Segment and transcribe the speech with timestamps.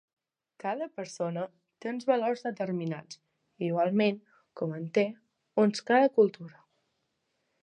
[0.61, 1.43] Cada persona
[1.85, 3.21] té uns valors determinats,
[3.69, 4.21] igualment
[4.63, 5.05] com en té
[5.67, 6.69] uns cada cultura.